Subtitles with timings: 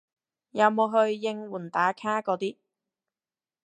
[0.49, 2.57] 有冇去應援打卡嗰啲